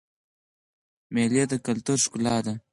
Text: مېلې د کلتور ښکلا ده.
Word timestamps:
مېلې 1.13 1.43
د 1.51 1.53
کلتور 1.65 1.97
ښکلا 2.05 2.37
ده. 2.45 2.53